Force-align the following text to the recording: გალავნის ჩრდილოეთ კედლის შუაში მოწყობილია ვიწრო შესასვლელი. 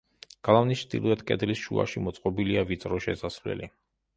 გალავნის 0.47 0.81
ჩრდილოეთ 0.85 1.21
კედლის 1.31 1.61
შუაში 1.65 2.03
მოწყობილია 2.07 2.65
ვიწრო 2.73 3.01
შესასვლელი. 3.09 3.71